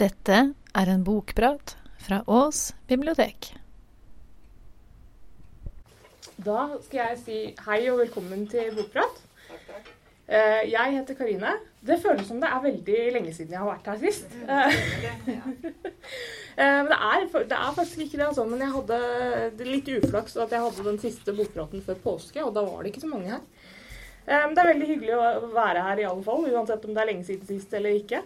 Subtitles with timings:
[0.00, 0.36] Dette
[0.74, 3.52] er en bokprat fra Ås bibliotek.
[6.42, 9.20] Da skal jeg si hei og velkommen til Bokprat.
[10.32, 11.52] Eh, Jeg heter Karine.
[11.84, 14.32] Det føles som det er veldig lenge siden jeg har vært her sist.
[14.48, 14.72] Eh,
[16.56, 18.44] Men det er, det er faktisk ikke det, altså.
[18.48, 18.98] Men jeg hadde
[19.58, 22.92] det litt uflaks at jeg hadde den siste bokpraten før påske, og da var det
[22.92, 23.44] ikke så mange her.
[24.26, 27.10] Eh, det er veldig hyggelig å være her i alle fall, uansett om det er
[27.12, 28.20] lenge siden sist eller ikke.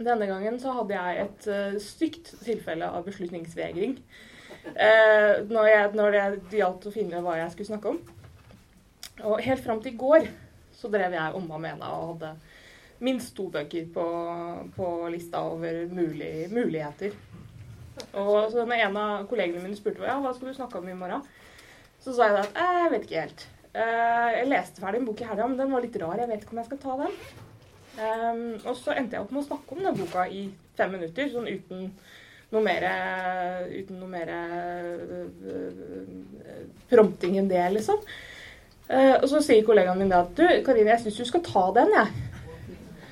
[0.00, 3.98] Denne gangen så hadde jeg et uh, stygt tilfelle av beslutningsvegring.
[4.70, 8.00] Uh, når, jeg, når det gjaldt å finne hva jeg skulle snakke om.
[9.28, 10.30] Og helt fram til i går
[10.80, 12.30] så drev jeg om og mena og hadde
[13.04, 14.06] minst to bøker på,
[14.76, 17.14] på lista over mulig, muligheter.
[18.16, 20.96] Og så når en av kollegene mine spurte ja, hva skal du snakke om i
[20.96, 21.24] morgen,
[22.00, 23.46] så sa jeg at «Eh, jeg vet ikke helt.
[23.70, 26.18] Uh, jeg leste ferdig en bok i helga, men den var litt rar.
[26.18, 27.18] Jeg vet ikke om jeg skal ta den.
[28.00, 30.46] Um, og så endte jeg opp med å snakke om den boka i
[30.78, 31.90] fem minutter, sånn uten
[32.50, 32.86] noe mer,
[33.70, 35.26] uten noe mer uh,
[36.90, 38.00] prompting enn det, liksom.
[38.90, 41.92] Uh, og så sier kollegaen min at du, Karine, jeg syns du skal ta den,
[41.94, 42.08] jeg.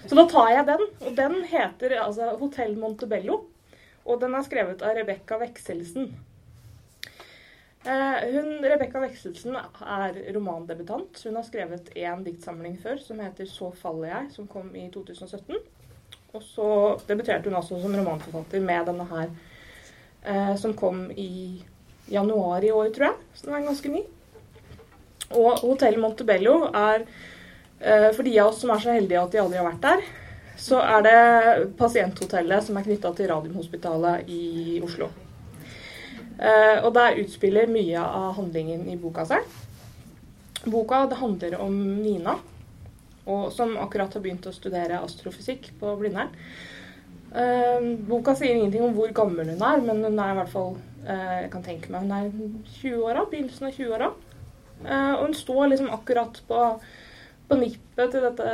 [0.08, 0.86] Så da tar jeg den.
[1.04, 3.42] Og den heter altså Hotell Montebello.
[4.08, 6.08] Og den er skrevet av Rebekka Wekselsen.
[7.88, 11.22] Uh, hun, Rebekka Vekselsen er romandebutant.
[11.24, 15.56] Hun har skrevet én diktsamling før som heter 'Så faller jeg', som kom i 2017.
[16.36, 16.68] Og så
[17.08, 19.30] debuterte hun også som romanforfatter med denne her,
[20.24, 21.64] eh, som kom i
[22.10, 23.14] januar i år, tror jeg.
[23.34, 24.02] Så den er ganske ny.
[25.30, 27.06] Og Hotell Montebello er,
[27.80, 30.02] eh, for de av oss som er så heldige at de aldri har vært der,
[30.56, 35.08] så er det pasienthotellet som er knytta til Radiumhospitalet i Oslo.
[36.38, 39.46] Uh, og der utspiller mye av handlingen i boka seg.
[40.70, 42.36] Boka handler om Nina,
[43.26, 46.30] og, som akkurat har begynt å studere astrofysikk på Blindern.
[47.32, 50.76] Uh, boka sier ingenting om hvor gammel hun er, men hun er i hvert fall
[51.08, 52.30] uh, jeg kan tenke meg, hun er
[52.76, 54.10] 20-åra, begynnelsen av 20-åra.
[54.86, 56.60] og hun står liksom akkurat på,
[57.48, 58.52] på nippet til dette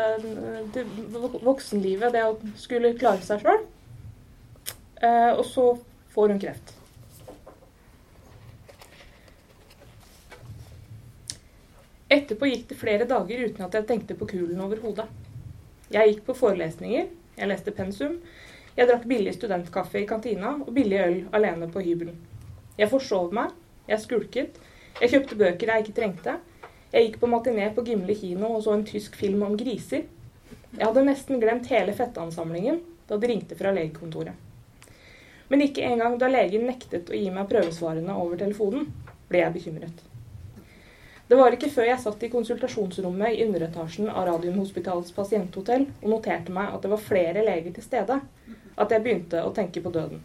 [0.72, 0.88] til
[1.44, 3.60] voksenlivet, det å skulle klare seg sjøl.
[5.36, 5.66] og så
[6.16, 6.72] får hun kreft.
[12.12, 15.06] Etterpå gikk det flere dager uten at jeg tenkte på kulen over hodet.
[15.92, 18.18] Jeg gikk på forelesninger, jeg leste pensum,
[18.76, 22.16] jeg drakk billig studentkaffe i kantina og billig øl alene på hybelen.
[22.78, 23.52] Jeg forsov meg,
[23.88, 24.58] jeg skulket,
[25.00, 26.36] jeg kjøpte bøker jeg ikke trengte,
[26.94, 30.04] jeg gikk på matiné på Gimle kino og så en tysk film om griser.
[30.74, 34.34] Jeg hadde nesten glemt hele fettansamlingen da det ringte fra legekontoret.
[35.50, 38.86] Men ikke engang da legen nektet å gi meg prøvesvarene over telefonen,
[39.28, 40.04] ble jeg bekymret.
[41.28, 46.52] Det var ikke før jeg satt i konsultasjonsrommet i underetasjen av Radiumhospitalets pasienthotell og noterte
[46.52, 48.18] meg at det var flere leger til stede,
[48.76, 50.20] at jeg begynte å tenke på døden.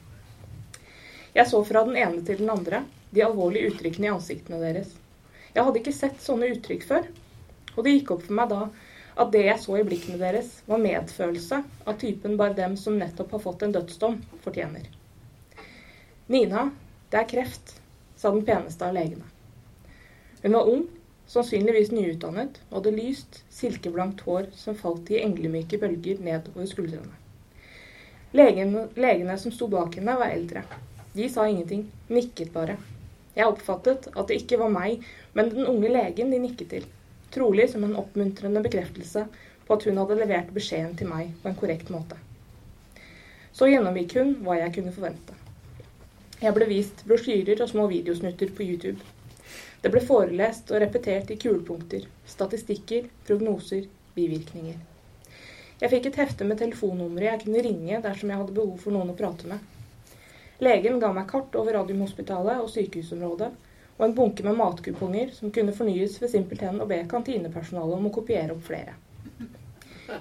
[1.35, 2.83] Jeg så fra den ene til den andre,
[3.15, 4.91] de alvorlige uttrykkene i ansiktene deres.
[5.55, 7.07] Jeg hadde ikke sett sånne uttrykk før,
[7.77, 8.61] og det gikk opp for meg da
[9.19, 13.35] at det jeg så i blikkene deres, var medfølelse av typen bare dem som nettopp
[13.35, 14.85] har fått en dødsdom, fortjener.
[16.27, 16.69] Nina,
[17.11, 17.77] det er kreft,
[18.19, 19.38] sa den peneste av legene.
[20.41, 20.85] Hun var ung,
[21.29, 27.17] sannsynligvis nyutdannet, og hadde lyst, silkeblankt hår som falt i englemyke bølger nedover skuldrene.
[28.33, 30.63] Legene, legene som sto bak henne, var eldre.
[31.15, 32.77] De sa ingenting, nikket bare.
[33.35, 36.87] Jeg oppfattet at det ikke var meg, men den unge legen de nikket til.
[37.33, 39.25] Trolig som en oppmuntrende bekreftelse
[39.67, 42.17] på at hun hadde levert beskjeden til meg på en korrekt måte.
[43.53, 45.35] Så gjennomgikk hun hva jeg kunne forvente.
[46.39, 49.01] Jeg ble vist brosjyrer og små videosnutter på YouTube.
[49.81, 53.85] Det ble forelest og repetert i kulepunkter, statistikker, prognoser,
[54.15, 54.79] bivirkninger.
[55.79, 59.13] Jeg fikk et hefte med telefonnumre jeg kunne ringe dersom jeg hadde behov for noen
[59.13, 59.61] å prate med.
[60.59, 63.47] Legen ga meg kart over Radiumhospitalet og sykehusområdet,
[63.95, 68.13] og en bunke med matkuponger som kunne fornyes ved simpelthen å be kantinepersonalet om å
[68.19, 68.97] kopiere opp flere.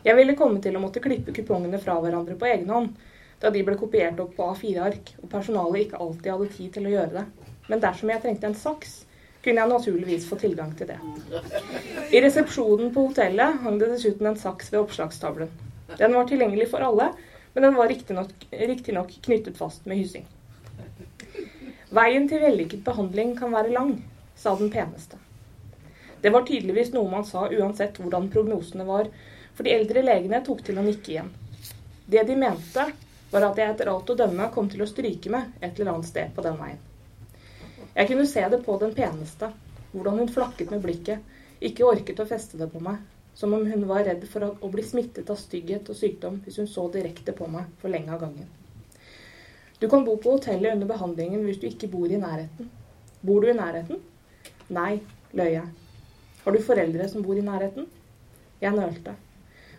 [0.05, 2.95] Jeg ville komme til å måtte klippe kupongene fra hverandre på egen hånd,
[3.43, 6.95] da de ble kopiert opp på A4-ark, og personalet ikke alltid hadde tid til å
[6.95, 7.53] gjøre det.
[7.67, 8.99] Men dersom jeg trengte en saks,
[9.45, 10.99] kunne jeg naturligvis få tilgang til det.
[12.13, 15.53] I resepsjonen på hotellet hang det dessuten en saks ved oppslagstavlen.
[15.99, 17.13] Den var tilgjengelig for alle,
[17.55, 20.27] men den var riktignok riktig knyttet fast med hyssing.
[21.95, 23.95] Veien til vellykket behandling kan være lang,
[24.37, 25.17] sa den peneste.
[26.21, 29.09] Det var tydeligvis noe man sa uansett hvordan prognosene var,
[29.55, 31.31] for de eldre legene tok til å nikke igjen.
[32.07, 32.85] Det de mente,
[33.31, 36.09] var at jeg etter alt å dømme kom til å stryke med et eller annet
[36.09, 36.79] sted på den veien.
[37.95, 39.51] Jeg kunne se det på den peneste,
[39.93, 41.25] hvordan hun flakket med blikket,
[41.61, 43.01] ikke orket å feste det på meg,
[43.35, 46.71] som om hun var redd for å bli smittet av stygghet og sykdom hvis hun
[46.71, 48.49] så direkte på meg for lenge av gangen.
[49.79, 52.71] Du kan bo på hotellet under behandlingen hvis du ikke bor i nærheten.
[53.23, 54.03] Bor du i nærheten?
[54.75, 54.99] Nei,
[55.39, 55.69] løy jeg.
[56.45, 57.87] Har du foreldre som bor i nærheten?
[58.59, 59.15] Jeg nølte.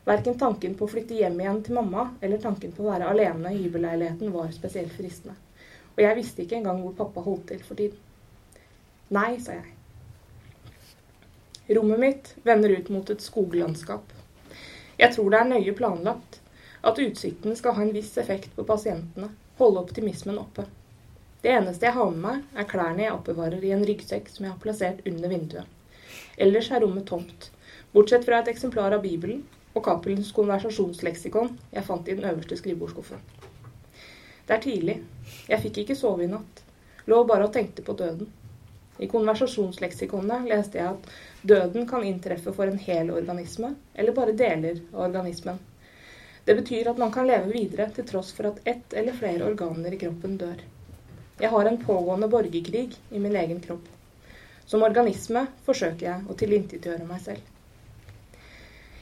[0.08, 3.52] Verken tanken på å flytte hjem igjen til mamma eller tanken på å være alene
[3.52, 5.36] i hybelleiligheten var spesielt fristende.
[6.00, 8.00] Og jeg visste ikke engang hvor pappa holdt til for tiden.
[9.12, 9.74] Nei, sa jeg.
[11.76, 14.14] Rommet mitt vender ut mot et skoglandskap.
[14.96, 16.40] Jeg tror det er nøye planlagt
[16.88, 19.28] at utsikten skal ha en viss effekt på pasientene,
[19.60, 20.70] holde optimismen oppe.
[21.44, 24.54] Det eneste jeg har med meg, er klærne jeg oppbevarer i en ryggsekk som jeg
[24.54, 25.68] har plassert under vinduet.
[26.40, 27.52] Ellers er rommet tomt,
[27.92, 29.44] bortsett fra et eksemplar av Bibelen
[29.76, 33.20] og Cappelens konversasjonsleksikon jeg fant i den øverste skrivebordsskuffen.
[34.50, 34.94] Det er tidlig.
[35.46, 36.64] Jeg fikk ikke sove i natt.
[37.06, 38.30] Lå bare og tenkte på døden.
[38.98, 41.12] I konversasjonsleksikonet leste jeg at
[41.52, 45.60] døden kan inntreffe for en hel organisme, eller bare deler av organismen.
[46.48, 49.94] Det betyr at man kan leve videre til tross for at ett eller flere organer
[49.94, 50.64] i kroppen dør.
[51.40, 53.86] Jeg har en pågående borgerkrig i min egen kropp.
[54.66, 57.46] Som organisme forsøker jeg å tilintetgjøre meg selv.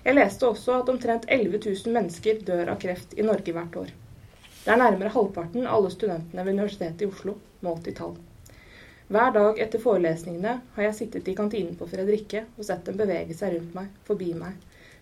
[0.03, 3.95] Jeg leste også at omtrent 11 000 mennesker dør av kreft i Norge hvert år.
[4.67, 8.17] Det er nærmere halvparten av alle studentene ved Universitetet i Oslo, målt i tall.
[9.07, 13.31] Hver dag etter forelesningene har jeg sittet i kantinen på Fredrikke og sett dem bevege
[13.37, 14.57] seg rundt meg, forbi meg,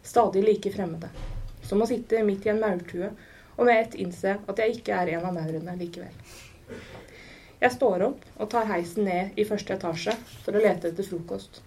[0.06, 1.10] stadig like fremmede.
[1.66, 3.10] Som å sitte midt i en maurtue
[3.56, 6.14] og med ett innse at jeg ikke er en av maurene likevel.
[7.64, 10.14] Jeg står opp og tar heisen ned i første etasje
[10.44, 11.64] for å lete etter frokost.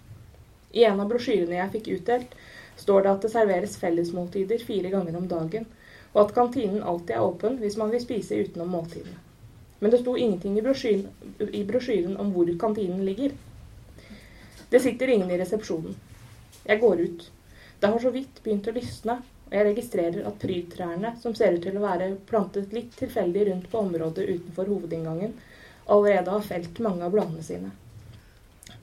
[0.71, 2.39] I en av brosjyrene jeg fikk utdelt,
[2.79, 5.67] står det at det serveres fellesmåltider fire ganger om dagen,
[6.13, 9.17] og at kantinen alltid er åpen hvis man vil spise utenom måltidene.
[9.79, 11.07] Men det sto ingenting i brosjyren,
[11.39, 13.35] i brosjyren om hvor kantinen ligger.
[14.69, 15.95] Det sitter ingen i resepsjonen.
[16.67, 17.29] Jeg går ut.
[17.79, 19.15] Det har så vidt begynt å lysne,
[19.47, 23.69] og jeg registrerer at prydtrærne, som ser ut til å være plantet litt tilfeldig rundt
[23.71, 25.37] på området utenfor hovedinngangen,
[25.89, 27.71] allerede har felt mange av bladene sine.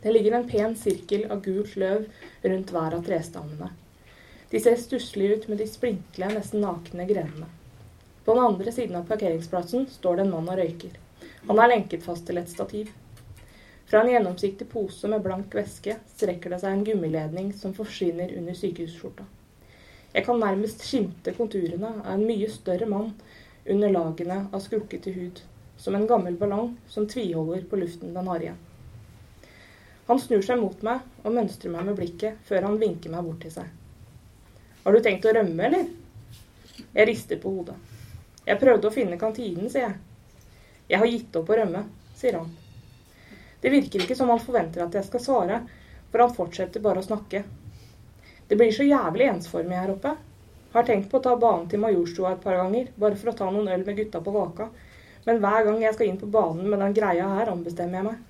[0.02, 2.08] Det ligger en pen sirkel av gult løv
[2.42, 3.70] rundt hver av trestammene.
[4.50, 7.48] De ser stusslige ut med de splinkle, nesten nakne grenene.
[8.24, 10.94] På den andre siden av parkeringsplassen står det en mann og røyker.
[11.48, 12.92] Han er lenket fast til et stativ.
[13.86, 18.54] Fra en gjennomsiktig pose med blank væske strekker det seg en gummiledning som forsvinner under
[18.58, 19.26] sykehusskjorta.
[20.14, 23.12] Jeg kan nærmest skimte konturene av en mye større mann
[23.66, 25.42] under lagene av skrukkete hud
[25.76, 28.62] som en gammel ballong som tviholder på luften den har igjen.
[30.06, 33.42] Han snur seg mot meg og mønstrer meg med blikket før han vinker meg bort
[33.42, 33.66] til seg.
[34.86, 35.86] Har du tenkt å rømme, eller?
[36.94, 37.74] Jeg rister på hodet.
[38.46, 39.96] Jeg prøvde å finne kantinen, sier jeg.
[40.92, 41.80] Jeg har gitt opp å rømme,
[42.14, 42.52] sier han.
[43.64, 45.56] Det virker ikke som han forventer at jeg skal svare,
[46.12, 47.40] for han fortsetter bare å snakke.
[48.46, 50.12] Det blir så jævlig ensformig her oppe.
[50.76, 53.50] Har tenkt på å ta banen til Majorstua et par ganger, bare for å ta
[53.50, 54.68] noen øl med gutta på Vaka,
[55.26, 58.22] men hver gang jeg skal inn på banen med den greia her, ombestemmer jeg meg.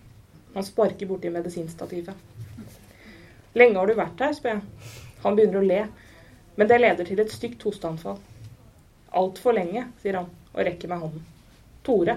[0.56, 2.17] Han sparker borti medisinstativet.
[3.61, 4.93] Lenge har du vært her, spør jeg.
[5.26, 5.85] Han begynner å le,
[6.56, 8.19] men det leder til et stygt hosteanfall.
[9.17, 11.26] Altfor lenge, sier han og rekker meg hånden.
[11.87, 12.17] Tore.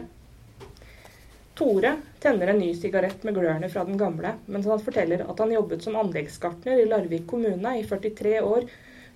[1.59, 1.91] Tore
[2.23, 5.83] tenner en ny sigarett med glørne fra den gamle, mens han forteller at han jobbet
[5.83, 8.69] som anleggsgartner i Larvik kommune i 43 år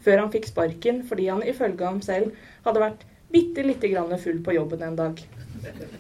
[0.04, 2.36] før han fikk sparken fordi han ifølge ham selv
[2.66, 5.22] hadde vært bitte lite grann full på jobben en dag.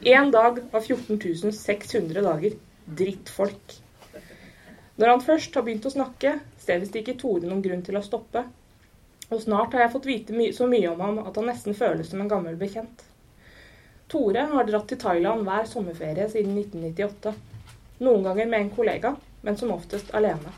[0.03, 2.57] Én dag av 14 600 dager.
[2.83, 3.77] Drittfolk.
[4.99, 8.03] Når han først har begynt å snakke, ser visst ikke Tore noen grunn til å
[8.03, 8.43] stoppe.
[9.31, 12.09] Og snart har jeg fått vite my så mye om ham at han nesten føles
[12.11, 13.05] som en gammel bekjent.
[14.11, 17.33] Tore har dratt til Thailand hver sommerferie siden 1998.
[18.03, 20.51] Noen ganger med en kollega, men som oftest alene.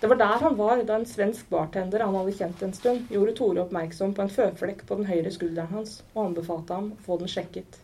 [0.00, 3.32] Det var der han var da en svensk bartender han hadde kjent en stund, gjorde
[3.38, 7.16] Tore oppmerksom på en føflekk på den høyre skulderen hans, og anbefalte ham å få
[7.22, 7.78] den sjekket.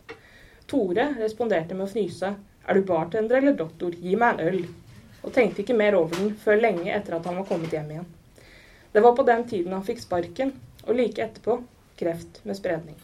[0.69, 2.35] Tore responderte med å fnyse.
[2.67, 3.95] Er du bartender eller doktor?
[3.97, 4.61] Gi meg en øl.
[5.25, 8.09] Og tenkte ikke mer over den før lenge etter at han var kommet hjem igjen.
[8.91, 10.51] Det var på den tiden han fikk sparken,
[10.83, 11.61] og like etterpå
[11.99, 12.97] kreft med spredning.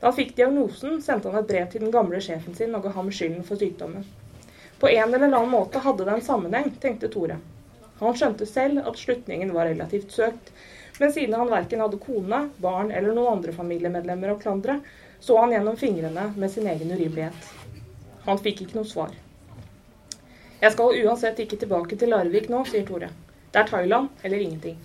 [0.00, 2.92] Da han fikk diagnosen, sendte han et brev til den gamle sjefen sin og ga
[2.96, 4.04] ham skylden for sykdommen.
[4.82, 7.36] På en eller annen måte hadde det en sammenheng, tenkte Tore.
[8.00, 10.50] Han skjønte selv at slutningen var relativt søkt,
[10.98, 14.80] men siden han verken hadde kone, barn eller noen andre familiemedlemmer å klandre,
[15.22, 17.52] så han gjennom fingrene med sin egen urimelighet.
[18.26, 19.14] Han fikk ikke noe svar.
[20.62, 23.08] Jeg skal uansett ikke tilbake til Larvik nå, sier Tore.
[23.52, 24.78] Det er Thailand eller ingenting.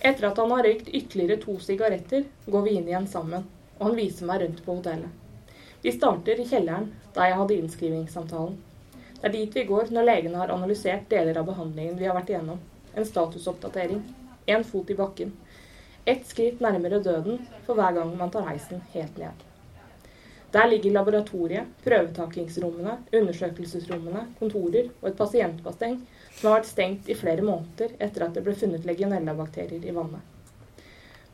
[0.00, 3.42] Etter at han har røykt ytterligere to sigaretter, går vi inn igjen sammen,
[3.76, 5.10] og han viser meg rundt på hotellet.
[5.82, 8.56] Vi starter i kjelleren, der jeg hadde innskrivingssamtalen.
[9.20, 12.32] Det er dit vi går når legene har analysert deler av behandlingen vi har vært
[12.32, 12.62] igjennom.
[12.96, 14.00] En statusoppdatering.
[14.48, 15.34] Én fot i bakken.
[16.08, 17.36] Ett skritt nærmere døden
[17.66, 19.44] for hver gang man tar heisen helt ned.
[20.56, 26.00] Der ligger laboratoriet, prøvetakingsrommene, undersøkelsesrommene, kontorer og et pasientbasseng
[26.34, 30.22] som har vært stengt i flere måneder etter at det ble funnet legionellabakterier i vannet.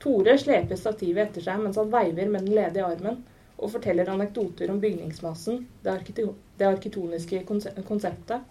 [0.02, 3.22] Tore sleper stativet etter seg mens han veiver med den ledige armen
[3.56, 6.26] og forteller anekdoter om bygningsmassen, det,
[6.58, 7.42] det arkitoniske
[7.88, 8.44] konseptet,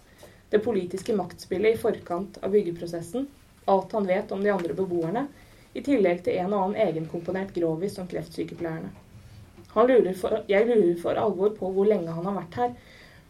[0.50, 3.26] det politiske maktspillet i forkant av byggeprosessen,
[3.66, 5.26] alt han vet om de andre beboerne,
[5.76, 8.92] i tillegg til en og annen egenkomponert grovis om kreftsykepleierne.
[9.76, 12.70] Lurer for, jeg lurer for alvor på hvor lenge han har vært her,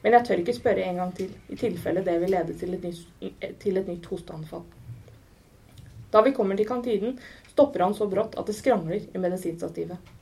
[0.07, 2.85] men jeg tør ikke spørre en gang til, i tilfelle det vil lede til et
[2.87, 3.25] nytt,
[3.59, 4.63] til et nytt hosteanfall.
[6.15, 7.17] Da vi kommer til kantinen,
[7.51, 10.13] stopper han så brått at det skrangler i medisinstativet.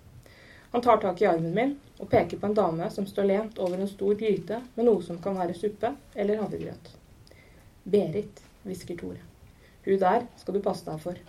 [0.73, 3.77] Han tar tak i armen min og peker på en dame som står lent over
[3.77, 6.91] en stor gryte med noe som kan være suppe eller havregrøt.
[7.85, 9.21] Berit, hvisker Tore.
[9.85, 11.21] Hun der skal du passe deg for.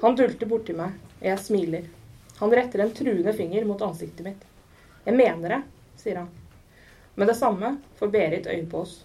[0.00, 1.94] Han dulter borti meg, og jeg smiler.
[2.40, 4.52] Han retter en truende finger mot ansiktet mitt.
[5.04, 5.64] Jeg mener det,
[6.00, 6.37] sier han.
[7.18, 9.04] Med det samme får Berit øye på oss.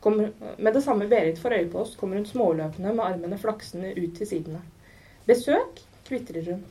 [0.00, 3.92] Kommer, med det samme Berit får øye på oss, kommer hun småløpende med armene flaksende
[3.94, 4.62] ut til sidene.
[5.26, 6.64] Besøk, kvitrer hun.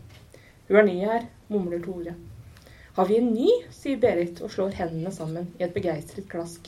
[0.68, 2.18] Hun er ny her, mumler Tore.
[3.00, 3.48] Har vi en ny?
[3.72, 6.68] sier Berit og slår hendene sammen i et begeistret klask.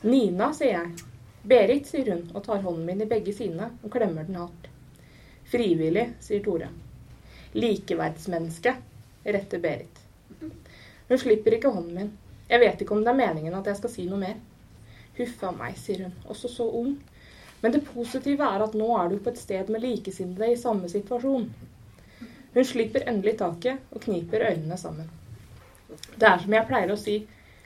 [0.00, 1.06] Nina, sier jeg.
[1.44, 4.70] Berit, sier hun og tar hånden min i begge sine og klemmer den hardt.
[5.52, 6.72] Frivillig, sier Tore.
[7.60, 8.78] Likeverdsmenneske,
[9.36, 10.06] retter Berit.
[10.40, 12.16] Hun slipper ikke hånden min.
[12.48, 14.36] Jeg vet ikke om det er meningen at jeg skal si noe mer.
[15.16, 16.96] Huffa meg, sier hun, også så ung.
[17.62, 20.90] Men det positive er at nå er du på et sted med likesinnede i samme
[20.92, 21.48] situasjon.
[22.54, 25.08] Hun slipper endelig taket og kniper øynene sammen.
[26.16, 27.16] Det er som jeg pleier å si,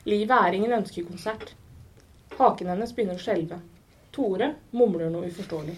[0.08, 1.52] livet er ingen ønskekonsert.
[2.38, 3.60] Haken hennes begynner å skjelve.
[4.14, 5.76] Tore mumler noe uforståelig.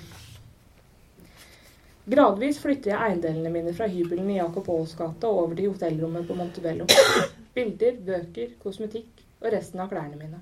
[2.13, 6.27] Gradvis flytter jeg eiendelene mine fra hybelen i Jakob Aals gate og over til hotellrommet
[6.29, 6.89] på Montebello.
[7.55, 10.39] Bilder, bøker, kosmetikk og resten av klærne mine.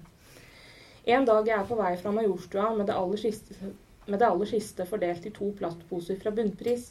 [1.11, 3.57] En dag jeg er på vei fra Majorstua med det aller siste,
[4.07, 6.91] det aller siste fordelt i to plastposer fra bunnpris,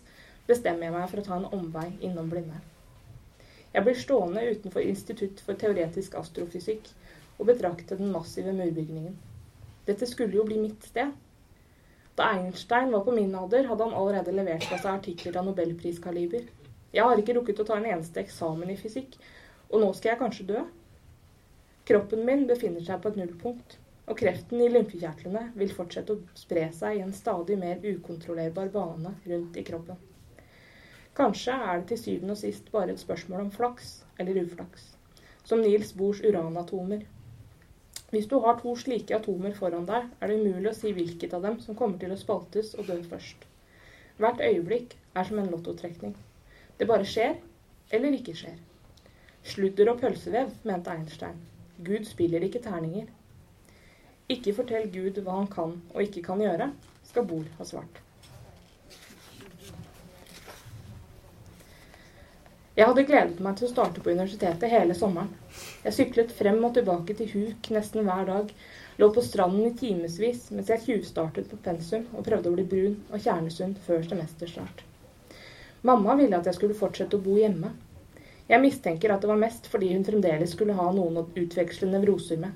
[0.49, 2.65] bestemmer jeg meg for å ta en omvei innom Blindern.
[3.71, 6.89] Jeg blir stående utenfor Institutt for teoretisk astrofysikk
[7.37, 9.15] og betrakte den massive murbygningen.
[9.87, 11.13] Dette skulle jo bli mitt sted.
[12.17, 16.49] Da Einstein var på min alder, hadde han allerede levert fra seg artikler av nobelpriskaliber.
[16.91, 19.15] Jeg har ikke rukket å ta en eneste eksamen i fysikk,
[19.69, 20.63] og nå skal jeg kanskje dø.
[21.89, 23.77] Kroppen min befinner seg på et nullpunkt,
[24.09, 29.13] og kreften i lymfekjertlene vil fortsette å spre seg i en stadig mer ukontrollerbar bane
[29.25, 29.99] rundt i kroppen.
[31.17, 34.91] Kanskje er det til syvende og sist bare et spørsmål om flaks eller uflaks,
[35.43, 37.05] som Niels Bohrs uranatomer
[38.09, 41.43] hvis du har to slike atomer foran deg, er det umulig å si hvilket av
[41.45, 43.43] dem som kommer til å spaltes og dø først.
[44.17, 46.15] Hvert øyeblikk er som en lottotrekning.
[46.79, 47.35] Det bare skjer,
[47.93, 48.55] eller ikke skjer.
[49.43, 51.39] Sludder og pølsevev, mente Einstein.
[51.79, 53.07] Gud spiller ikke terninger.
[54.29, 56.69] Ikke fortell Gud hva han kan og ikke kan gjøre,
[57.07, 58.03] skal Bol ha svart.
[62.79, 65.33] Jeg hadde gledet meg til å starte på universitetet hele sommeren.
[65.83, 68.53] Jeg syklet frem og tilbake til huk nesten hver dag,
[69.01, 72.95] lå på stranden i timevis mens jeg tjuvstartet på pensum og prøvde å bli brun
[73.09, 74.85] og kjernesunn før semesterstart.
[75.89, 77.73] Mamma ville at jeg skulle fortsette å bo hjemme.
[78.49, 82.39] Jeg mistenker at det var mest fordi hun fremdeles skulle ha noen å utveksle nevroser
[82.41, 82.55] med.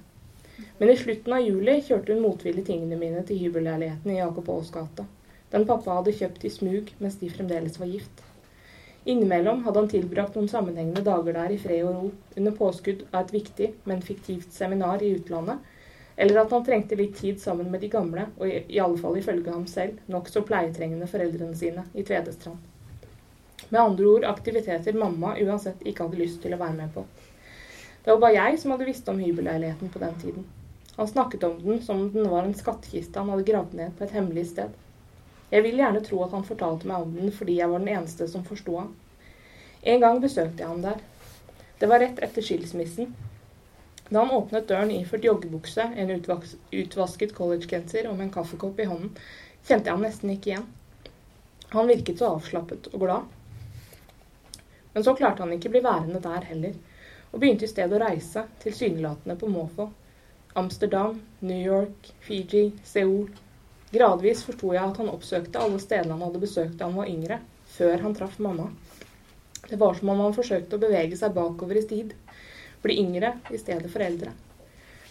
[0.79, 4.71] Men i slutten av juli kjørte hun motvillig tingene mine til hybelleiligheten i Jakob Aas
[4.73, 5.05] gate.
[5.53, 8.23] Den pappa hadde kjøpt i smug mens de fremdeles var gift.
[9.05, 13.25] Innimellom hadde han tilbrakt noen sammenhengende dager der i fred og ro, under påskudd av
[13.25, 15.61] et viktig, men fiktivt seminar i utlandet,
[16.15, 19.19] eller at han trengte litt tid sammen med de gamle, og i, i alle fall
[19.19, 22.72] ifølge ham selv, nokså pleietrengende foreldrene sine i Tvedestrand.
[23.69, 27.05] Med andre ord aktiviteter mamma uansett ikke hadde lyst til å være med på.
[28.03, 30.47] Det var bare jeg som hadde visst om hybelleiligheten på den tiden.
[30.95, 34.05] Han snakket om den som om den var en skattkiste han hadde gravd ned på
[34.05, 34.73] et hemmelig sted.
[35.53, 38.27] Jeg vil gjerne tro at han fortalte meg om den fordi jeg var den eneste
[38.29, 38.91] som forsto ham.
[39.83, 40.99] En gang besøkte jeg ham der.
[41.79, 43.13] Det var rett etter skilsmissen.
[44.09, 49.13] Da han åpnet døren iført joggebukse, en utvasket collegegenser og med en kaffekopp i hånden,
[49.65, 50.67] kjente jeg ham nesten ikke igjen.
[51.73, 53.31] Han virket så avslappet og glad.
[54.93, 56.75] Men så klarte han ikke bli værende der heller,
[57.31, 59.89] og begynte i stedet å reise, tilsynelatende på måfå.
[60.59, 63.31] Amsterdam, New York, Fiji, Seoul,
[63.93, 67.39] Gradvis forsto jeg at han oppsøkte alle stedene han hadde besøkt da han var yngre,
[67.75, 68.71] før han traff mamma.
[69.69, 72.15] Det var som om han forsøkte å bevege seg bakover i tid,
[72.81, 74.33] bli yngre i stedet for eldre.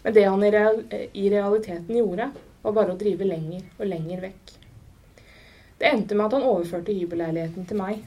[0.02, 4.26] Men det han i, real i realiteten gjorde, var bare å drive lenger og lenger
[4.26, 4.52] vekk.
[5.78, 8.02] Det endte med at han overførte hybelleiligheten til meg.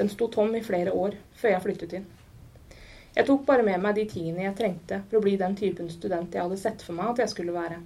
[0.00, 2.04] Den sto tom i flere år før jeg flyttet inn.
[3.12, 6.32] Jeg tok bare med meg de tingene jeg trengte for å bli den typen student
[6.32, 7.76] jeg hadde sett for meg at jeg skulle være.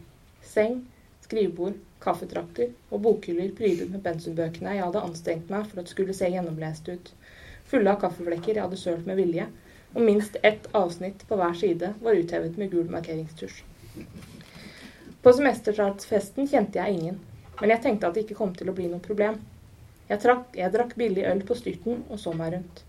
[0.46, 0.76] Seng,
[1.24, 6.28] skrivebord, kaffetrakter og bokhyller prydet med pensumbøkene jeg hadde anstrengt meg for at skulle se
[6.30, 7.10] gjennomlest ut,
[7.72, 9.48] fulle av kaffeflekker jeg hadde sølt med vilje,
[9.94, 13.64] og minst ett avsnitt på hver side var uthevet med gul markeringstusj.
[15.24, 17.18] På semestertartsfesten kjente jeg ingen,
[17.58, 19.40] men jeg tenkte at det ikke kom til å bli noe problem.
[20.08, 22.82] Jeg, trakk, jeg drakk billig øl på styrten og så meg rundt.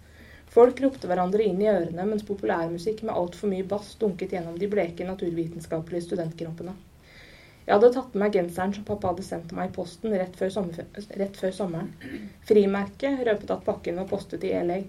[0.56, 4.70] Folk ropte hverandre inn i ørene mens populærmusikk med altfor mye bass dunket gjennom de
[4.72, 6.76] bleke naturvitenskapelige studentkroppene.
[7.66, 10.52] Jeg hadde tatt med meg genseren som pappa hadde sendt meg i posten rett før,
[11.22, 11.90] rett før sommeren.
[12.46, 14.84] Frimerket røpet at pakken var postet i LA.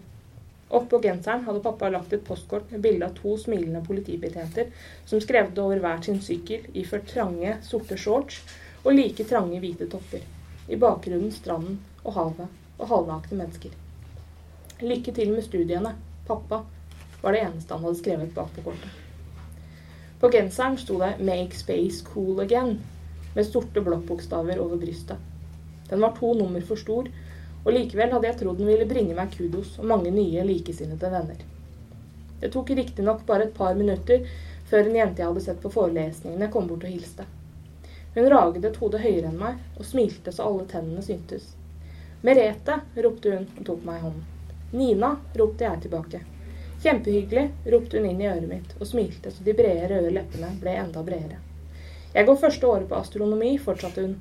[0.76, 4.70] Oppå genseren hadde pappa lagt et postkort med bilde av to smilende politibetjenter
[5.06, 8.42] som skrevde over hver sin sykkel iført trange, sorte shorts
[8.82, 10.26] og like trange, hvite topper.
[10.68, 13.74] I bakgrunnen stranden og havet og halvnakne mennesker.
[14.80, 15.94] Lykke til med studiene,
[16.28, 16.62] pappa,
[17.22, 19.02] var det eneste han hadde skrevet bak på kortet.
[20.20, 22.78] På genseren sto det 'Make Space Cool Again'
[23.34, 25.16] med sorte blokkbokstaver over brystet.
[25.88, 27.08] Den var to nummer for stor,
[27.64, 31.42] og likevel hadde jeg trodd den ville bringe meg kudos og mange nye likesinnede venner.
[32.40, 34.24] Det tok riktignok bare et par minutter
[34.70, 37.26] før en jente jeg hadde sett på forelesningene, kom bort og hilste.
[38.14, 41.52] Hun raget et hode høyere enn meg og smilte så alle tennene syntes.
[42.26, 44.22] Merete, ropte hun og tok meg i hånden.
[44.74, 46.20] Nina, ropte jeg tilbake.
[46.82, 50.72] Kjempehyggelig, ropte hun inn i øret mitt og smilte så de brede, røde leppene ble
[50.80, 51.38] enda bredere.
[52.16, 54.16] Jeg går første året på astronomi, fortsatte hun,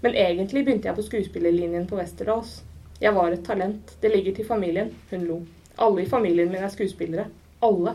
[0.00, 2.54] men egentlig begynte jeg på skuespillerlinjen på Westerdals.
[3.02, 5.36] Jeg var et talent, det ligger til familien, hun lo.
[5.76, 7.26] Alle i familien min er skuespillere.
[7.68, 7.92] Alle.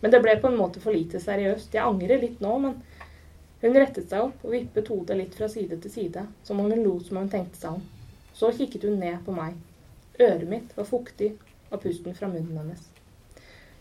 [0.00, 1.74] Men det ble på en måte for lite seriøst.
[1.74, 2.78] Jeg angrer litt nå, men
[3.62, 6.80] Hun rettet seg opp og vippet hodet litt fra side til side, som om hun
[6.82, 7.84] lo som hun tenkte seg om.
[8.34, 9.56] Så kikket hun ned på meg.
[10.20, 11.32] Øret mitt var fuktig
[11.70, 12.86] av pusten fra munnen hennes.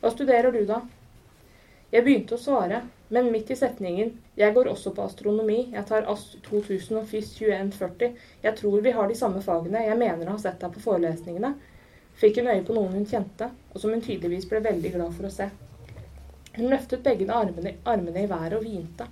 [0.01, 0.81] Hva studerer du, da?
[1.91, 2.77] Jeg begynte å svare,
[3.11, 5.65] men midt i setningen Jeg går også på astronomi.
[5.73, 8.15] Jeg tar AST 2000 og FIS 2140.
[8.45, 9.83] Jeg tror vi har de samme fagene.
[9.85, 11.51] Jeg mener å ha sett deg på forelesningene.
[12.21, 15.27] Fikk hun øye på noen hun kjente, og som hun tydeligvis ble veldig glad for
[15.27, 15.49] å se.
[16.55, 19.07] Hun løftet begge armene, armene i været og hvinte.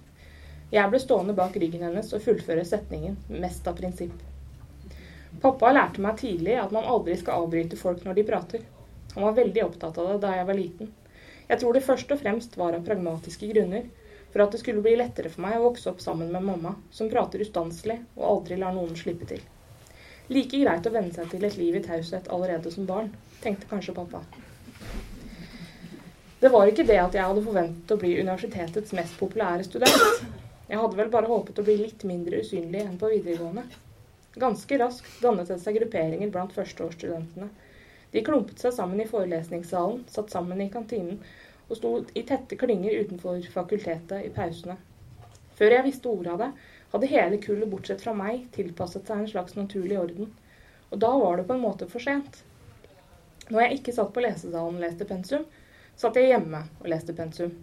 [0.71, 4.15] Jeg ble stående bak ryggen hennes og fullføre setningen, mest av prinsipp.
[5.39, 8.65] Pappa lærte meg tidlig at man aldri skal avbryte folk når de prater.
[9.13, 10.91] Han var veldig opptatt av det da jeg var liten.
[11.49, 13.87] Jeg tror det først og fremst var av pragmatiske grunner,
[14.33, 17.09] for at det skulle bli lettere for meg å vokse opp sammen med mamma, som
[17.09, 19.41] prater ustanselig og aldri lar noen slippe til.
[20.29, 23.09] Like greit å venne seg til et liv i taushet allerede som barn,
[23.41, 24.21] tenkte kanskje pappa.
[26.39, 30.27] Det var ikke det at jeg hadde forventet å bli universitetets mest populære student.
[30.69, 33.65] Jeg hadde vel bare håpet å bli litt mindre usynlig enn på videregående.
[34.35, 37.49] Ganske raskt dannet det seg grupperinger blant førsteårsstudentene
[38.11, 41.19] de klumpet seg sammen i forelesningssalen, satt sammen i kantinen
[41.69, 44.79] og sto i tette klinger utenfor fakultetet i pausene.
[45.59, 46.49] Før jeg visste ordet av det,
[46.93, 50.31] hadde hele kullet bortsett fra meg tilpasset seg en slags naturlig orden.
[50.89, 52.41] Og da var det på en måte for sent.
[53.49, 55.45] Når jeg ikke satt på lesesalen og leste pensum,
[55.99, 57.53] satt jeg hjemme og leste pensum.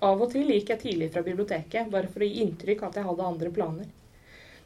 [0.00, 3.08] Av og til gikk jeg tidlig fra biblioteket, bare for å gi inntrykk at jeg
[3.10, 3.90] hadde andre planer.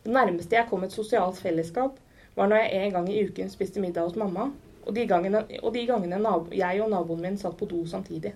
[0.04, 1.96] Det nærmeste jeg kom et sosialt fellesskap,
[2.36, 4.50] var når jeg en gang i uken spiste middag hos mamma,
[4.84, 8.34] og de gangene, og de gangene nabo, jeg og naboen min satt på do samtidig.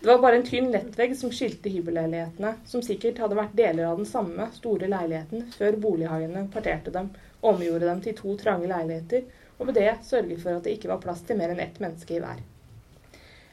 [0.00, 3.96] Det var bare en tynn lettvegg som skilte hybelleilighetene, som sikkert hadde vært deler av
[3.98, 7.08] den samme store leiligheten før bolighaiene parterte dem,
[7.40, 9.24] omgjorde dem til to trange leiligheter,
[9.58, 12.14] og med det sørget for at det ikke var plass til mer enn ett menneske
[12.14, 12.44] i hver.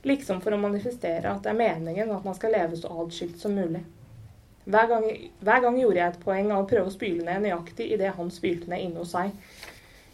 [0.06, 3.56] Liksom for å manifestere at det er meningen at man skal leve så adskilt som
[3.58, 3.82] mulig.
[4.66, 5.06] Hver gang,
[5.46, 8.32] hver gang gjorde jeg et poeng av å prøve å spyle ned nøyaktig idet han
[8.34, 9.34] spylte ned inne hos seg,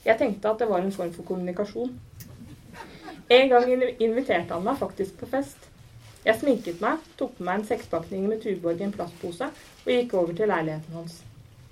[0.03, 1.93] jeg tenkte at det var en form for kommunikasjon.
[3.31, 5.69] En gang inviterte han meg faktisk på fest.
[6.25, 10.17] Jeg sminket meg, tok på meg en sekspakning med Tuborg i en plastpose og gikk
[10.19, 11.21] over til leiligheten hans.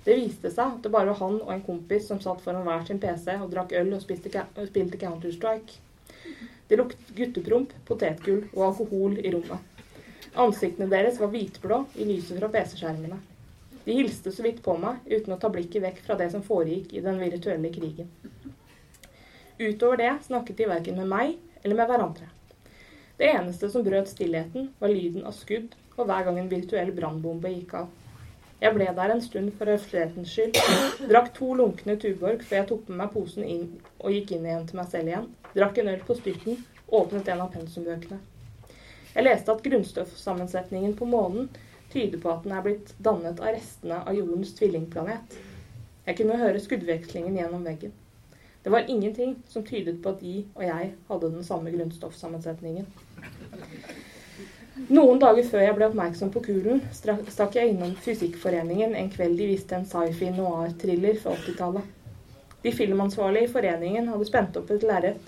[0.06, 2.88] Det viste seg at det bare var han og en kompis som satt foran hver
[2.88, 5.82] sin PC og drakk øl og spilte Counter-Strike.
[6.70, 9.69] Det luktet guttepromp, potetgull og alkohol i rommet.
[10.38, 13.18] Ansiktene deres var hvitblå i lyset fra PC-skjermene.
[13.86, 16.94] De hilste så vidt på meg, uten å ta blikket vekk fra det som foregikk
[16.94, 18.12] i den virtuelle krigen.
[19.60, 22.30] Utover det snakket de verken med meg eller med hverandre.
[23.20, 27.52] Det eneste som brøt stillheten, var lyden av skudd og hver gang en virtuell brannbombe
[27.52, 27.90] gikk av.
[28.62, 30.58] Jeg ble der en stund for høflighetens skyld,
[31.10, 34.68] drakk to lunkne Tuborg før jeg tok med meg posen inn og gikk inn igjen
[34.68, 38.20] til meg selv igjen, drakk en øl på styrten, åpnet en av pensumbøkene.
[39.20, 41.50] Jeg leste at grunnstoffsammensetningen på månen
[41.92, 45.34] tyder på at den er blitt dannet av restene av jordens tvillingplanet.
[46.06, 47.92] Jeg kunne høre skuddvekslingen gjennom veggen.
[48.64, 52.88] Det var ingenting som tydet på at de og jeg hadde den samme grunnstoffsammensetningen.
[54.88, 59.50] Noen dager før jeg ble oppmerksom på kulen, stakk jeg innom Fysikkforeningen en kveld de
[59.52, 61.92] viste en sci-fi noir-thriller fra 80-tallet.
[62.64, 65.20] De filmansvarlige i foreningen hadde spent opp et lerret,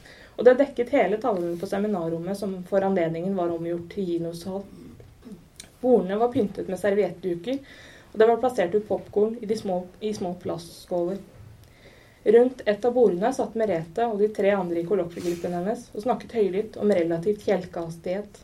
[0.41, 4.63] og det dekket hele tavlen på seminarrommet som for anledningen var omgjort til kinosal.
[5.83, 7.59] Bordene var pyntet med serviettduker,
[8.09, 11.19] og det var plassert ut popkorn i, små, i små plastskåler.
[12.23, 16.33] Rundt et av bordene satt Merete og de tre andre i kollokviegruppen hennes og snakket
[16.39, 18.41] høylytt om relativt kjelkehastighet.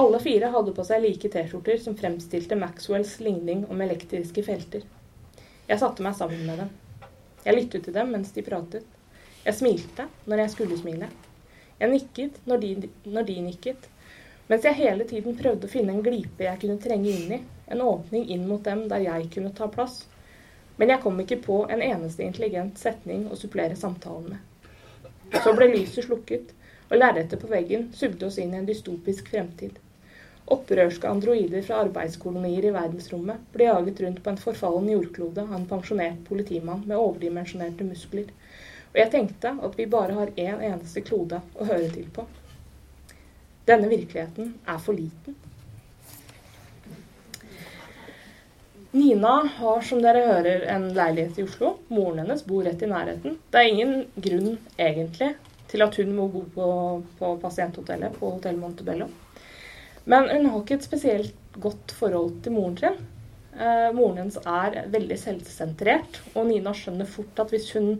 [0.00, 4.88] Alle fire hadde på seg like T-skjorter som fremstilte Maxwells ligning om elektriske felter.
[5.68, 6.74] Jeg satte meg sammen med dem.
[7.44, 8.93] Jeg lyttet til dem mens de pratet.
[9.44, 11.10] Jeg smilte når jeg skulle smile.
[11.80, 12.70] Jeg nikket når de,
[13.04, 13.90] når de nikket.
[14.48, 17.40] Mens jeg hele tiden prøvde å finne en glipe jeg kunne trenge inn i.
[17.72, 20.02] En åpning inn mot dem der jeg kunne ta plass.
[20.76, 24.70] Men jeg kom ikke på en eneste intelligent setning å supplere samtalen med.
[25.44, 26.50] Så ble lyset slukket,
[26.90, 29.78] og lerretet på veggen sugde oss inn i en dystopisk fremtid.
[30.54, 35.68] Opprørske androider fra arbeidskolonier i verdensrommet ble jaget rundt på en forfallen jordklode av en
[35.70, 38.28] pensjonert politimann med overdimensjonerte muskler.
[38.94, 42.22] Og jeg tenkte at vi bare har én en eneste klode å høre til på.
[43.66, 45.34] Denne virkeligheten er for liten.
[48.94, 51.72] Nina har, som dere hører, en leilighet i Oslo.
[51.90, 53.40] Moren hennes bor rett i nærheten.
[53.50, 55.32] Det er ingen grunn, egentlig,
[55.72, 56.68] til at hun må bo på,
[57.18, 59.08] på pasienthotellet på Hotell Montebello.
[60.06, 63.02] Men hun har ikke et spesielt godt forhold til moren sin.
[63.58, 67.96] Eh, moren hennes er veldig selvsentrert, og Nina skjønner fort at hvis hun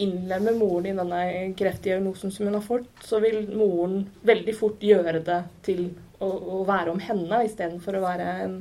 [0.00, 1.20] innlemmer moren i denne
[1.58, 5.84] kreftdiagnosen som hun har fått, så vil moren veldig fort gjøre det til
[6.18, 8.58] å, å være om henne istedenfor å være en,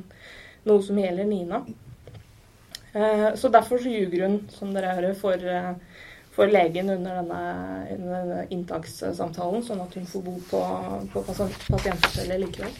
[0.67, 1.63] noe som gjelder Nina.
[2.91, 5.76] Eh, så derfor så ljuger hun, som dere hører, for eh,
[6.32, 7.39] for legen under denne,
[8.00, 10.62] denne inntakssamtalen, sånn at hun får bo på,
[11.12, 12.78] på pasienthotellet likevel.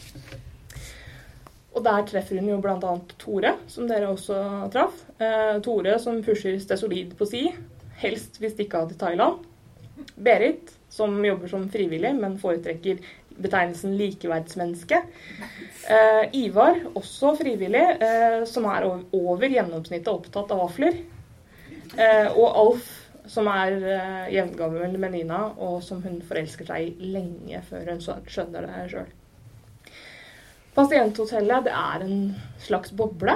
[1.72, 2.94] Og der treffer hun jo bl.a.
[3.20, 4.38] Tore, som dere også
[4.72, 5.04] traff.
[5.20, 7.46] Eh, Tore som pusher Stesolid på si,
[8.02, 9.48] helst hvis de ikke har til Thailand.
[10.16, 13.02] Berit, som jobber som frivillig, men foretrekker
[13.42, 15.02] betegnelsen likeverdsmenneske.
[15.90, 21.00] Eh, Ivar, også frivillig, eh, som er over gjennomsnittet opptatt av vafler.
[21.98, 22.92] Eh, og Alf,
[23.30, 28.04] som er eh, jevngammel med Nina, og som hun forelsker seg i lenge før hun
[28.04, 29.10] skjønner det sjøl.
[30.76, 32.20] Pasienthotellet det er en
[32.64, 33.36] slags boble.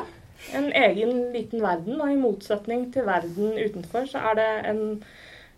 [0.53, 1.99] En egen liten verden.
[1.99, 4.81] Og i motsetning til verden utenfor, så er det en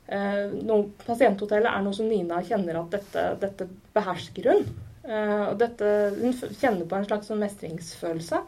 [0.07, 4.67] eh, noe, Pasienthotellet er noe som Nina kjenner at dette, dette behersker hun.
[5.07, 8.43] Eh, og dette, hun kjenner på en slags sånn mestringsfølelse.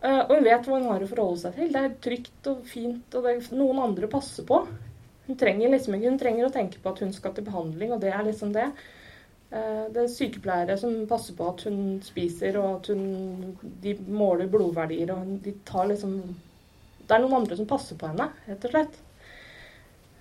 [0.00, 1.74] Eh, og hun vet hva hun har å forholde seg til.
[1.74, 4.62] Det er trygt og fint, og det er noen andre å passe på.
[5.26, 8.14] Hun trenger liksom hun trenger å tenke på at hun skal til behandling, og det
[8.14, 8.70] er liksom det.
[8.70, 8.99] Eh,
[9.50, 15.10] det er sykepleiere som passer på at hun spiser, og at hun, de måler blodverdier.
[15.10, 16.20] og de tar liksom,
[17.02, 19.00] Det er noen andre som passer på henne, rett og slett.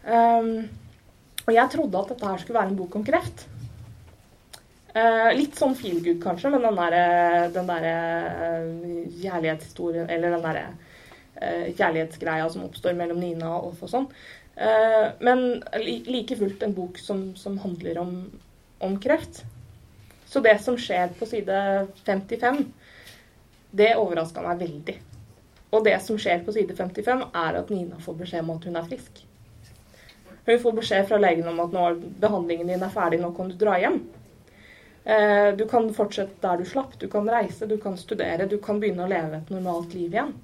[0.10, 0.50] Um,
[1.46, 3.46] og jeg trodde at dette her skulle være en bok om kreft.
[4.96, 10.65] Uh, litt sånn feel good, kanskje, men den derre der, uh, kjærlighetshistorien Eller den derre
[10.74, 14.10] uh, kjærlighetsgreia som oppstår mellom Nina og Olf og sånn.
[14.60, 18.15] Eh, men like fullt en bok som, som handler om,
[18.80, 19.44] om, kreft.
[20.26, 22.63] Så det som skjer på side 55,
[23.72, 24.96] det overraska meg veldig.
[25.70, 28.80] Og det som skjer på side 55, er at Nina får beskjed om at hun
[28.80, 29.24] er frisk.
[30.46, 31.86] Hun får beskjed fra legen om at nå
[32.22, 34.00] behandlingen din er ferdig, nå kan du dra hjem.
[35.04, 38.82] Eh, du kan fortsette der du slapp, du kan reise, du kan studere, du kan
[38.82, 40.36] begynne å leve et normalt liv igjen.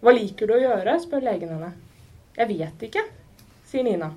[0.00, 1.74] Hva liker du å gjøre, spør legen henne.
[2.36, 3.04] Jeg vet ikke
[3.70, 4.10] sier Nina.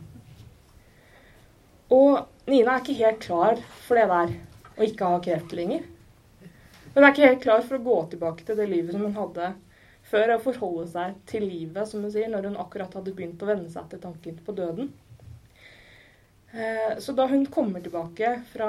[1.93, 4.32] Og Nina er ikke helt klar for det der
[4.75, 5.86] å ikke ha kreft lenger.
[6.93, 9.53] Hun er ikke helt klar for å gå tilbake til det livet som hun hadde
[10.10, 13.47] før, og forholde seg til livet, som hun sier, når hun akkurat hadde begynt å
[13.47, 14.91] venne seg til tanken på døden.
[16.51, 18.67] Eh, så da hun kommer tilbake fra,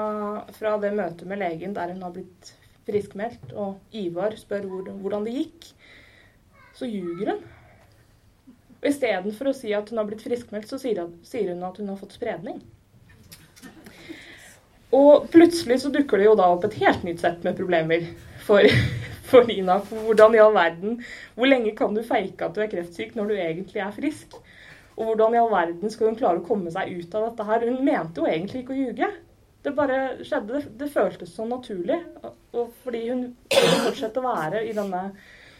[0.55, 2.53] fra det møtet med legen der hun har blitt
[2.87, 5.67] friskmeldt, og Ivar spør hvordan det gikk,
[6.79, 7.43] så ljuger hun.
[8.79, 11.99] Og Istedenfor å si at hun har blitt friskmeldt, så sier hun at hun har
[11.99, 12.63] fått spredning.
[14.95, 18.05] Og plutselig så dukker det jo da opp et helt nytt sett med problemer
[18.45, 18.63] for,
[19.29, 19.79] for Nina.
[19.83, 20.99] For hvordan i all verden
[21.35, 24.37] Hvor lenge kan du feike at du er kreftsyk når du egentlig er frisk?
[24.95, 27.65] Og hvordan i all verden skal hun klare å komme seg ut av dette her?
[27.67, 29.09] Hun mente jo egentlig ikke å ljuge.
[29.65, 30.61] Det bare skjedde.
[30.79, 31.97] Det, føltes så naturlig.
[32.53, 35.09] Og, fordi hun fortsetter fortsette å være i denne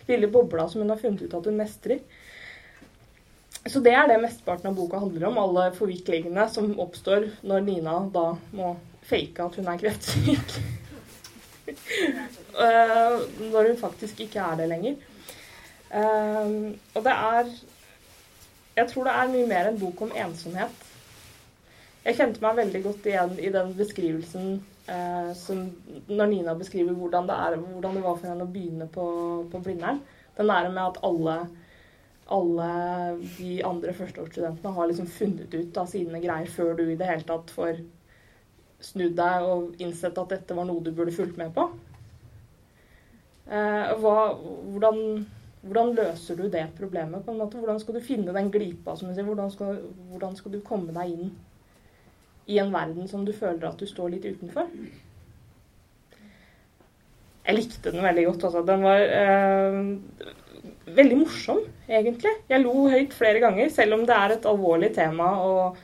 [0.07, 2.05] lille bobla som hun har funnet ut at hun mestrer.
[3.65, 5.39] Så det er det mesteparten av boka handler om.
[5.41, 8.75] Alle forviklingene som oppstår når Nina da må
[9.09, 10.55] fake at hun er kreftsyk.
[12.55, 13.21] uh,
[13.53, 14.95] når hun faktisk ikke er det lenger.
[15.95, 17.49] Uh, og det er
[18.75, 20.81] Jeg tror det er mye mer en bok om ensomhet.
[22.05, 24.57] Jeg kjente meg veldig godt igjen i den beskrivelsen
[24.89, 25.61] uh, som
[26.09, 29.05] når Nina beskriver hvordan det, er, hvordan det var for henne å begynne på,
[29.51, 30.01] på Blindern.
[30.35, 31.37] Den der med at alle,
[32.35, 32.69] alle
[33.37, 37.25] de andre førsteårsstudentene har liksom funnet ut av sine greier før du i det hele
[37.29, 37.79] tatt får
[38.85, 41.67] snudd deg og innsett at dette var noe du burde fulgt med på.
[43.45, 44.17] Eh, hva,
[44.73, 44.99] hvordan,
[45.65, 47.25] hvordan, løser du det problemet?
[47.25, 47.59] på en måte?
[47.61, 48.95] Hvordan skal du finne den glipa?
[48.95, 49.27] som sier?
[49.27, 49.81] Hvordan skal,
[50.13, 51.33] hvordan skal, du komme deg inn
[52.49, 54.69] i en verden som du føler at du står litt utenfor?
[57.45, 58.47] Jeg likte den veldig godt.
[58.47, 58.65] Altså.
[58.65, 60.33] Den var eh,
[60.97, 62.33] veldig morsom, egentlig.
[62.49, 65.29] Jeg lo høyt flere ganger, selv om det er et alvorlig tema.
[65.45, 65.77] og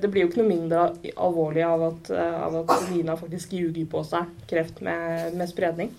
[0.00, 0.84] det blir jo ikke noe mindre
[1.20, 5.90] alvorlig av at, eh, av at Lina faktisk ljuger på seg kreft med, med spredning.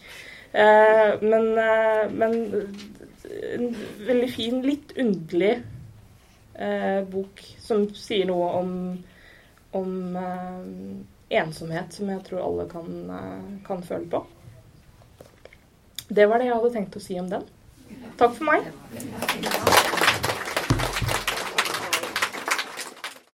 [0.51, 1.49] Eh, men,
[2.17, 2.37] men,
[3.53, 3.75] en
[4.07, 5.57] veldig fin, litt underlig
[7.11, 8.71] bok som sier noe om,
[9.77, 9.91] om
[11.29, 12.87] ensomhet, som jeg tror alle kan,
[13.67, 14.23] kan føle på.
[16.07, 17.45] Det var det jeg hadde tenkt å si om den.
[18.17, 19.93] Takk for meg.